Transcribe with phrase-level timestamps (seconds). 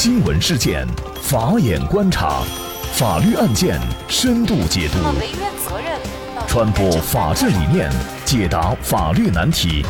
[0.00, 0.86] 新闻事件，
[1.20, 2.44] 法眼观察，
[2.92, 4.98] 法律案件深度解读，
[6.46, 7.90] 传播法治理念，
[8.24, 9.84] 解答法律难题，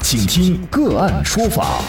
[0.00, 1.82] 请听个案说法。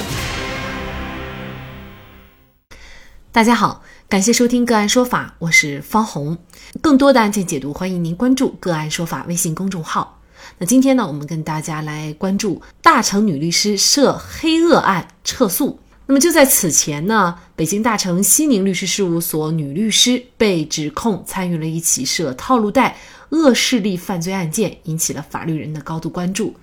[3.31, 6.35] 大家好，感谢收听个案说法，我是方红。
[6.81, 10.19] 更多的案件解读，欢迎您关注个案说法微信公众号。
[10.57, 15.79] 那今天呢，我们跟大家来关注大成女律师涉黑恶案撤诉。
[16.09, 22.97] 那么就在此前呢，北京大成西宁律师事务所女律师被指控参与了一起涉套路贷
[23.29, 26.55] 恶势力犯罪案件，引起了法律人的高度关注。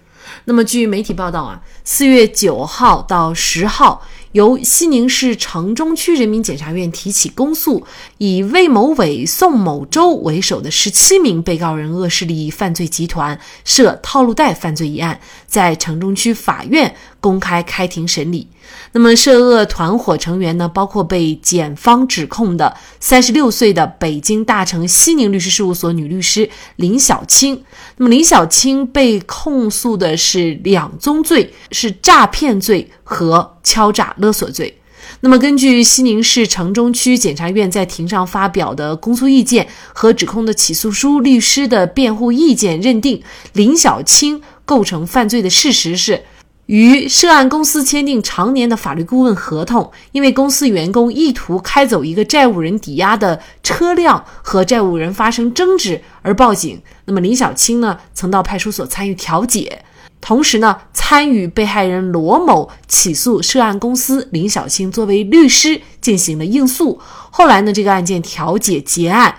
[0.46, 4.04] 那么据媒体报道啊，四月九号到十号。
[4.32, 7.86] 由西宁市城中区人民检察院提起公诉，
[8.18, 18.48] 以魏某伟、宋某洲为首的十七名被告人恶势力犯罪集团涉套路贷犯罪一案，在城中区法院公开开庭审理。
[18.92, 27.62] 那么，涉恶团伙成员呢，包括被检方指控的三十六岁的北京大成西宁律师事务所女律师林小青。
[27.96, 34.78] 那么，林小青被控诉的是两宗罪，是诈骗罪和敲诈勒索罪。
[35.20, 46.24] 那么，根据西宁市城中区检察院在庭上发表的公诉意见和指控的起诉书，律师的辩护意见认定，林小青构成犯罪的事实是。
[46.66, 56.82] 与涉案公司签订常年的法律顾问合同，因为公司员工意图开走一个债务人抵押的车辆，和债务人发生争执而报警。
[57.04, 59.84] 那么林小青呢，曾到派出所参与调解，
[60.26, 67.00] 同时呢，参与被害人罗某起诉涉案公司，林小青作为律师进行了应诉。
[67.30, 69.32] 后来呢，这个案件调解结案。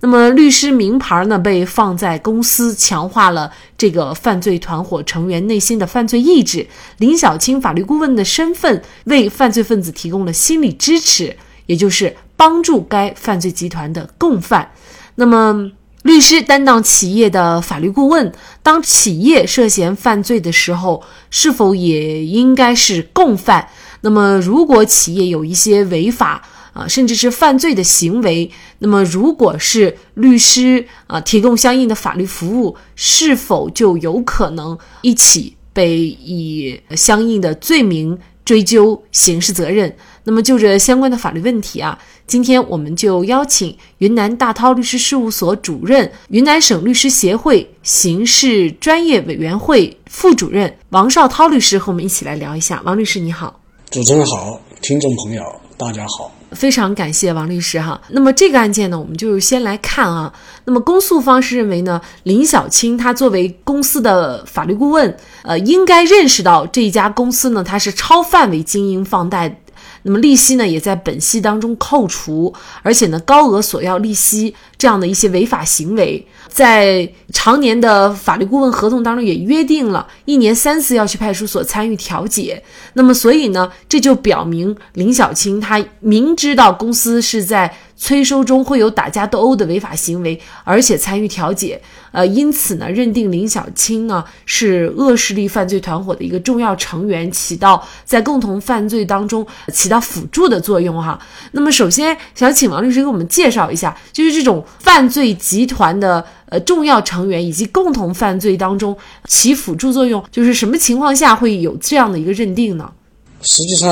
[0.00, 6.66] 那么，律师名牌呢被放在公司，强化了这个犯罪团伙成员内心的犯罪意志。
[6.98, 14.70] 林小青法律顾问的身份为犯罪分子提供了心理支持，也就是帮助该犯罪集团的共犯。
[15.14, 15.70] 那么，
[16.04, 18.30] 律师担当企业的法律顾问，
[18.62, 23.68] 当企业涉嫌犯罪的时候，是否也应该是共犯？
[24.02, 28.50] 那么，如果企业有一些违法，啊，甚至是犯罪的行为。
[28.80, 39.96] 那么，如果是律师啊提供相应的法律服务，是否就有可能一起被以相应的罪名追究刑事责任？
[40.26, 52.80] 那么，就这相关的法律问题啊，今天我们就邀请云南大韬律师事务所主任、云南省律师协会刑事专业委员会副主任王绍涛律师和我们一起来聊一下。
[52.84, 53.60] 王律师，你好。
[53.90, 55.42] 主持人好，听众朋友
[55.76, 56.32] 大家好。
[56.52, 58.00] 非常感谢王律师哈。
[58.08, 60.32] 那么这个案件呢，我们就先来看啊。
[60.64, 69.60] 那么公诉方是认为呢，林小青她作为公司的法律顾问，呃，应该认识到这一家公司呢，它是超范围经营放贷。
[70.04, 82.62] 那么利息呢，也在本息当中扣除，而且呢，高额索要利息这样的一些违法行为，在常年的法律顾问合同当中也约定了一年三次要去派出所参与调解。
[82.92, 87.74] 那么，所以呢，这就表明林小青他明知道公司是在。
[88.04, 91.80] 催收中会有打架斗殴的违法行为，而且参与调解，
[92.12, 101.18] 呃，因此呢，认定林小青呢是恶势力犯罪团伙的一个重要成员，起到在共同犯罪当中起到辅助的作用哈。
[101.52, 108.94] 那么，首先想请王律师给我们介绍一下，就是这种犯罪集团的呃重要成员以及共同犯罪当中
[109.26, 112.92] 起辅助作用，就是什么情况下会有这样的一个认定呢？
[113.40, 113.88] 实际上，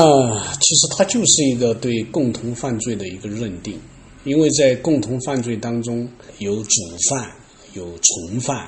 [0.61, 3.79] 其实它就是一个对共同犯罪的一个认定。
[4.23, 6.07] 因为在共同犯罪当中
[6.39, 7.29] 有主犯、
[7.73, 8.67] 有从犯，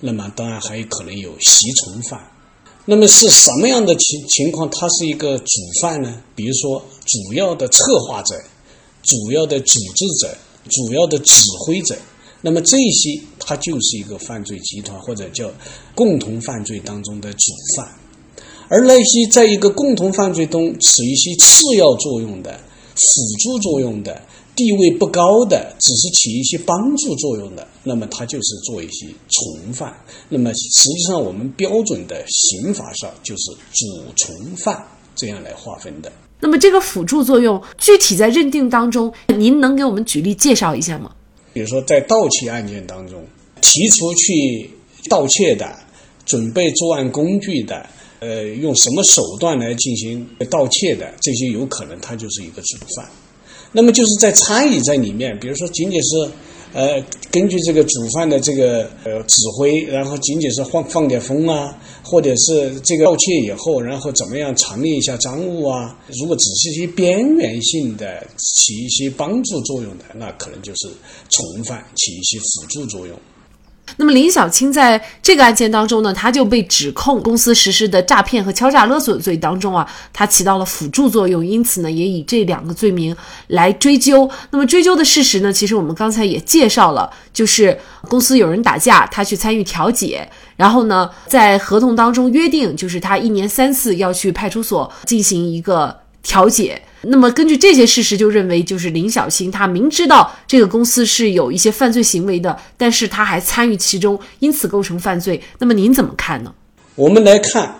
[0.00, 2.20] 那么当然还有可能有袭从犯。
[2.84, 4.68] 那么是什么样的情情况？
[4.68, 5.46] 他是一个主
[5.80, 6.22] 犯呢？
[6.34, 8.34] 比如说主要的策划者、
[9.02, 10.36] 主要的组织者、
[10.68, 11.96] 主要的指挥者。
[12.42, 15.48] 那么这些他就是一个犯罪集团或者叫
[15.94, 17.88] 共同犯罪当中的主犯。
[18.68, 22.60] 而那些在一个共同犯罪中起一些次要作用的、
[22.96, 24.20] 辅助作用的。
[24.54, 29.94] 地位不高的，只是起一些帮助作用的，那么他就是做一些从犯。
[30.28, 36.12] 那么实际上，我们标准的刑法上就是主从犯这样来划分的。
[36.38, 41.10] 那么这个辅助作用具体在认定当中，您能给我们举例介绍一下吗？
[41.52, 43.24] 比如说在盗窃案件当中，
[43.60, 44.70] 提出去
[45.08, 45.74] 盗窃的、
[46.26, 47.86] 准备作案工具的、
[48.20, 53.08] 呃，用什么手段来进行盗窃的，这些有可能他就是一个主犯。
[53.72, 56.30] 那么就是在参与在里面，比如说仅仅是，
[56.74, 65.98] 呃，根据这个主犯的这个呃指挥，然后仅仅是放放点风啊，或者是这个盗窃以后，然后怎么样藏匿一下赃物啊？
[66.20, 70.88] 如果只是一些边缘性的起一些帮助作用的，那可能就是
[71.30, 73.18] 从犯起一些辅助作用。
[73.96, 83.14] 那么林小青在这个案件当中呢，他就被指控公司实施的诈骗和敲诈勒索罪当中啊，他起到了辅助作用，因此呢，也以这两个罪名
[83.48, 84.28] 来追究。
[84.50, 90.26] 那么追究的事实呢，其实我们刚才也介绍了，就是公司有人打架，他去参与调解，
[90.56, 96.80] 然后呢，在合同当中约定，就是他一年三次要去派出所进行一个调解。
[97.02, 105.40] 那么根据这些事实，就认为就是林小青他明知道这个公司是有一些犯罪行为的，但是他还参与其中，因此构成犯罪。
[105.58, 106.54] 那么您怎么看呢？
[106.94, 107.74] 我们来看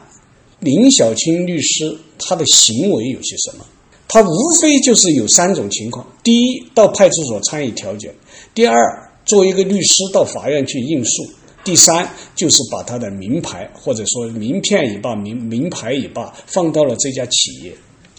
[0.60, 3.64] 林小青律师他的行为有些什么？
[4.08, 8.10] 他无非就是有三种情况：第一，到派出所参与调解；
[8.54, 11.24] 第二，作为一个律师到法院去应诉；
[11.64, 17.72] 第三，就是把他的名牌或者说名片也罢、名名牌也罢，放到了这家企业。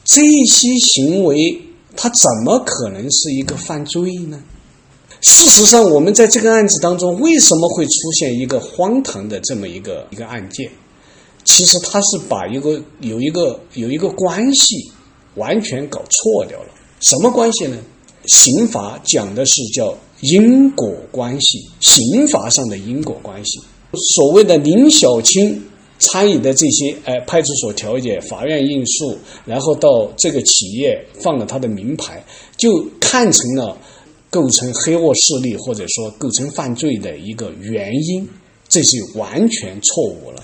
[0.05, 1.61] 这些行为，
[1.95, 4.41] 他怎么可能是一个犯罪呢？
[5.21, 10.69] 事实上，我们在这个案子当中，为什么会出现一个荒唐的这么一个一个案件？
[11.45, 14.91] 其实他是把一个有一个有一个关系
[15.35, 16.69] 完全搞错掉了。
[16.99, 17.77] 什么关系呢？
[18.25, 23.61] 刑法讲的是叫因果关系，刑法上的因果关系。
[24.15, 25.63] 所谓的林小青。
[26.03, 32.21] 参与的这些，哎，派出所调解、法院应诉，然后到这个企业放了他的名牌，
[32.57, 33.77] 就看成了
[34.29, 38.27] 构成黑恶势力或者说构成犯罪的一个原因，
[38.67, 40.43] 这是完全错误了。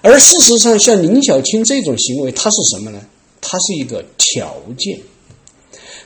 [0.00, 3.00] 而事实上，像林小青这种行为，它是什么呢？
[3.40, 4.98] 它是一个条件。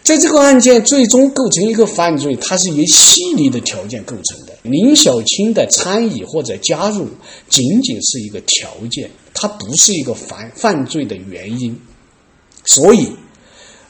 [0.06, 4.56] 在这个案件最终构成一个犯罪，它是一系列的条件构成的。
[4.62, 7.08] 林小青的参与或者加入
[7.48, 11.76] 仅仅是一个条件，它不是一个犯犯罪的原因。
[12.66, 13.08] 所以，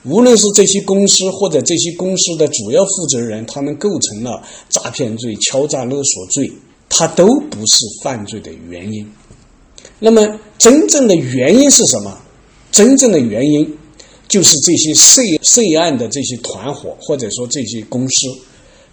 [0.05, 6.51] 无论是这些公司或者这些公司的主要负责人，他们构成了诈骗罪、敲诈勒索罪，
[6.89, 9.07] 它都不是犯罪的原因。
[9.99, 10.27] 那么，
[10.57, 12.19] 真正的原因是什么？
[12.73, 13.77] 真正的原因。
[14.29, 18.27] 就是这些涉涉案的这些团伙，或者说这些公司，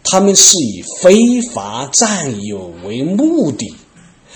[0.03, 3.73] 他们是以非法占有为目的，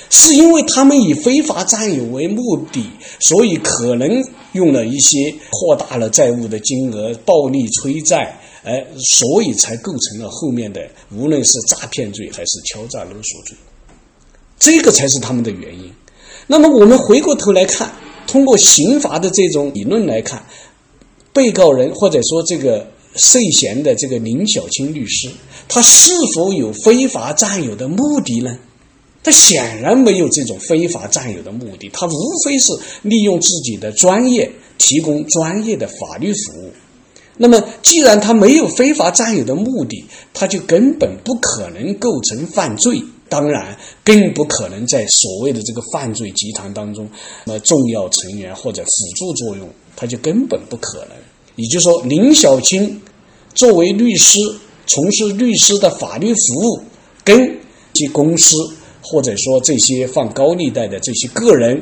[0.10, 2.90] 是因为他们以非法占有为目的，
[3.20, 4.24] 所以可能
[4.54, 13.56] 用了一些扩大了债务的金额、暴力催债，哎，所以才构成了后面的无论是诈骗罪还是敲诈勒索罪，
[14.58, 15.94] 这个才是他们的原因。
[16.48, 17.92] 那么我们回过头来看，
[18.26, 20.44] 通过刑法的这种理论来看。
[21.38, 25.30] 被告人或者说这个涉嫌的这个林小青律师，
[25.70, 28.58] 他是否有非法占有的目的呢？
[29.24, 32.74] 他显然没有这种非法占有的目的，他无非是
[33.04, 36.72] 利用自己的专业提供专业的法律服务。
[37.38, 43.00] 那么，既然他没有非法占有的目的，他就根本不可能构成犯罪，
[43.30, 47.08] 当然更不可能在所谓的这个犯罪集团当中，
[47.46, 51.10] 那么重要成员或者辅助作用，他就根本不可能。
[51.58, 53.02] 也就是说，林小青
[53.54, 54.40] 作为律师，
[54.86, 56.80] 从事律师的法律服务，
[57.24, 57.60] 跟
[57.94, 58.56] 其公司
[59.02, 61.82] 或者说这些放高利贷的这些个人，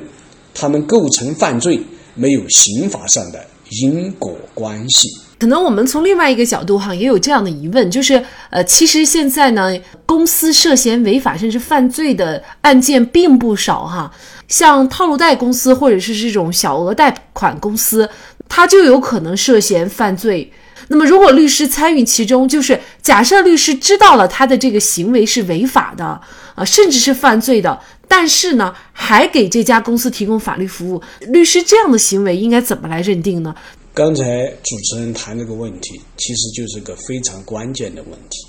[0.54, 1.80] 他们构成犯罪，
[2.14, 3.46] 没有刑法上的
[3.82, 5.10] 因果关系。
[5.38, 14.10] 可能我们从另外一个角度哈，也有这样的疑问，就是呃，其实现在呢，公司涉嫌违法甚至犯罪的案件并不少哈，
[14.48, 18.10] 像套路贷公司或者是这种小额贷款公司。
[18.48, 20.52] 他就有可能涉嫌犯罪。
[20.88, 26.06] 那么，如果律师参与其中，就是假设律师知道了他的这个行为是违法的，
[26.54, 33.56] 啊，甚至是犯罪的，但是呢，还给这家公司提供法律服务，律师这样的行为应该怎么来认定呢？
[33.96, 38.46] 刚才主持人谈这个问题，其实就是个非常关键的问题。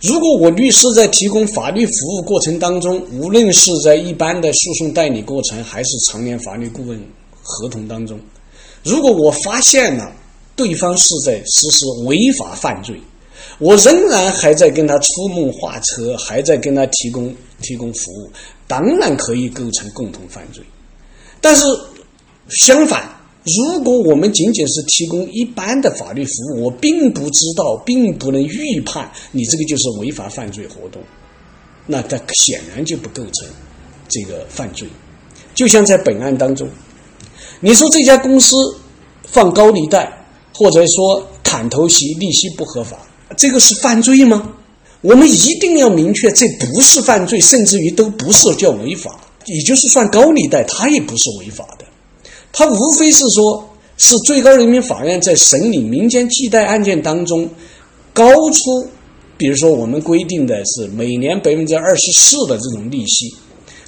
[0.00, 6.98] 如果我律师在提供法律服务过程当中，无论是在一般的诉讼代理过程，还是常年法律顾问
[7.42, 8.18] 合同当中，
[8.84, 10.12] 如果我发现了
[10.54, 13.00] 对方是在实施违法犯罪，
[13.58, 18.30] 我仍然还在跟他出谋划策，还在跟他提供提供服务，
[18.68, 20.62] 当然可以构成共同犯罪。
[21.40, 21.64] 但是
[22.50, 23.08] 相反，
[23.42, 31.02] 如果我们仅仅是提供一般的法律服务，我并不知道，并不能预判你这个就是违法犯罪活动，
[31.86, 33.48] 那它显然就不构成
[34.10, 34.86] 这个犯罪。
[35.54, 36.68] 就像在本案当中。
[37.64, 38.54] 你说这家公司
[39.26, 42.98] 放高利贷，或者说砍头息，利息不合法，
[43.38, 44.52] 这个是犯罪吗？
[45.00, 49.18] 我们一定要明确，这不是犯罪，甚至于都不是叫违法。
[49.46, 51.86] 也就是算高利贷，它也不是违法的。
[52.52, 53.66] 它无非是说，
[53.96, 57.48] 是最高人民法院在审理民间借贷案件当中，
[58.12, 58.88] 高出，
[59.38, 63.34] 比如说我们规定的是每年百分之二十四的这种利息，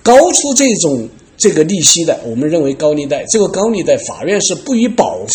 [0.02, 1.06] 高出这种
[1.36, 3.24] 这个利息的，我们认为高利贷。
[3.30, 5.28] 这个高利贷，法院是不予保护，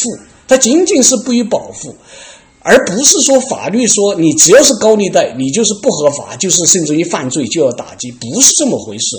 [0.47, 1.95] 它仅仅是不予保护。
[2.63, 9.17] 而不是说法律说你只要是高利贷，你就是不合法，就是甚至于犯罪就要打击，不是这么回事。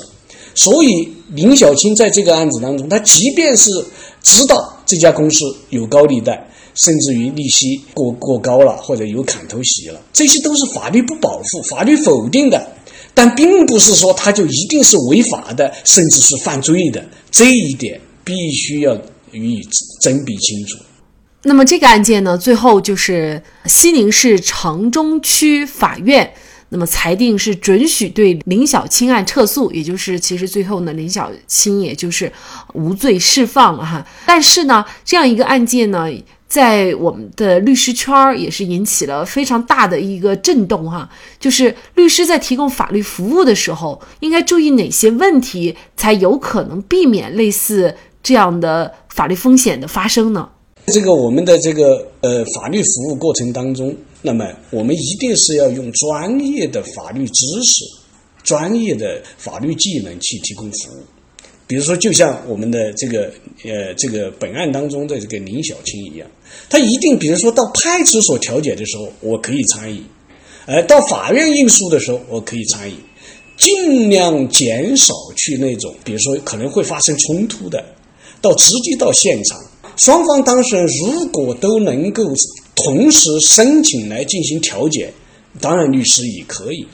[0.55, 3.71] 所以林小青在这个案子当中，他即便是
[4.23, 12.65] 知道这家公司有高利贷，甚至于利息过过高了，或者有砍头息了，这些都是法律不保护、法律否定的，
[13.15, 17.05] 但并不是说他就一定是违法的，甚至是犯罪的。
[17.31, 18.97] 这一点必须要
[19.33, 19.61] 予以
[20.01, 20.79] 甄别清楚。
[21.45, 26.33] 那么这个案件呢，最后就是西宁市城中区法院，
[26.69, 32.33] 那么裁定是准许对林小青案撤诉，也就是其实最后呢，林小青也就是
[32.75, 34.07] 无罪释放了哈。
[34.25, 36.07] 但是呢，这样一个案件呢，
[36.53, 41.09] 在我们的律师圈也是引起了非常大的一个震动哈。
[41.41, 50.47] 就是律师在提供法律服务的时候，应该注意哪些问题，才有可能避免类似这样的法律风险的发生呢？
[50.89, 57.83] 这个我们的这个呃法律服务过程当中，那么我们一定是要用专业的法律知识、
[58.43, 61.03] 专业的法律技能去提供服务。
[61.73, 63.33] 比如说，就像我们的这个
[63.65, 66.29] 呃这个本案当中的这个林小青一样，
[66.69, 70.03] 他一定比如说到派出所调解的时候，我可以参与；
[70.67, 72.95] 而到法院应诉的时候，我可以参与，
[73.57, 77.83] 尽量减少去那种比如说可能会发生冲突的，
[78.43, 79.59] 到直接到现场。
[79.97, 82.23] 双方当事人如果都能够
[82.75, 85.11] 同时申请来进行调解，
[85.59, 86.87] 当然律师也可以，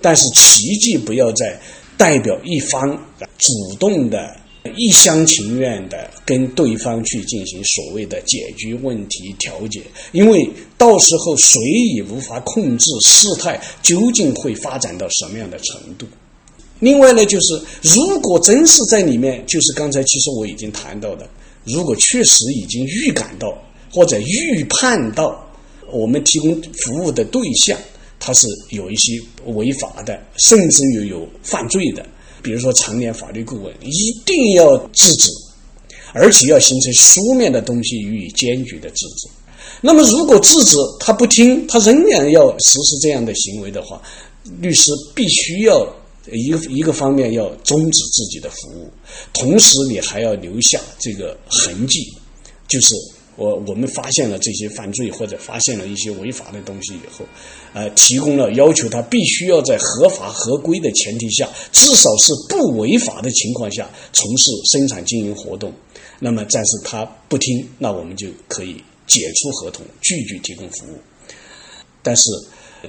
[0.00, 1.60] 但是奇迹不要在
[2.00, 2.98] 代表一方
[3.36, 4.34] 主动的
[4.74, 11.60] 一厢情愿的跟对方去进行所谓的解决问题调解，因为到时候谁
[11.94, 16.06] 也无法控制事态究竟会发展到什么样的程度。
[16.78, 21.28] 另外呢，就是如果真是在里面，就是刚才其实我已经谈到的。
[21.64, 23.52] 如果确实已经预感到
[23.92, 25.46] 或者预判到
[25.92, 27.78] 我们提供服务的对象
[28.20, 32.06] 他是有一些违法的，甚至于有犯罪的，
[32.40, 35.32] 比如说常年法律顾问，一定要制止，
[36.12, 39.28] 而且要形成书面的东西予以坚决的制止。
[39.80, 44.00] 那么，如果制止他不听，他仍然要实施这样的行为的话，
[44.60, 45.84] 律师必须要。
[46.30, 48.88] 一个一个方面要终止自己的服务，
[49.32, 52.06] 同时你还要留下这个痕迹，
[52.68, 52.94] 就是
[53.40, 57.24] 我我们发现了这些犯罪或者发现了一些违法的东西以后，
[57.72, 65.72] 呃，提供了要求他必须要在合法合规的前提下，至少是不违法的情况下从事生产经营活动。
[66.18, 70.98] 那么，但是他不听，那我们就可以解除合同，拒绝提供服务。
[72.02, 72.30] 但是。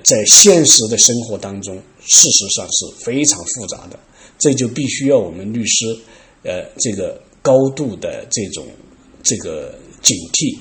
[0.05, 3.99] 在现实的生活当中，事实上是非常复杂的，
[4.39, 5.85] 这就必须要我们律师，
[6.43, 8.65] 呃，这个高度的这种
[9.21, 10.57] 这个警惕。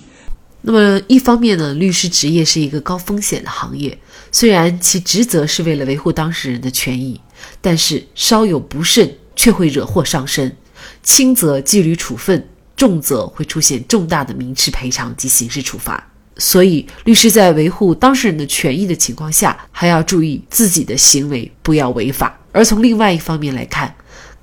[0.63, 3.99] 那么，一方面呢，律师职业是一个高风险的行业，
[4.31, 7.19] 虽然其职责是为了维护当事人的权益，
[7.63, 10.55] 但是稍有不慎却会惹祸上身，
[11.03, 16.07] 轻则纪律处分，重则会出现重大的民事赔偿及刑事处罚。
[16.37, 22.39] 所以，律师在维护当事人的权益的情况下，还要注意自己的行为不要违法。
[22.53, 23.95] 而从另外一方面来看，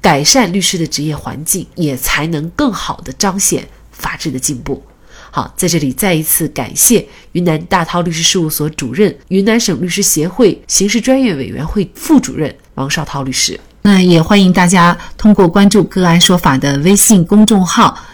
[0.02, 4.82] 改善律师的职业环境，也才能更好地彰显法治的进步。
[5.30, 13.60] 好，在这里再一次感谢云南大韬律师事务所主任、云南省律师协会刑事专业委员会副主任王绍涛律师。
[13.82, 17.98] 那也欢迎大家通过关注“个案说法”的微信公众号，